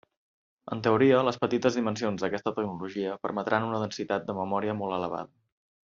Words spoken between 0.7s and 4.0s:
En teoria, les petites dimensions d'aquesta tecnologia permetran una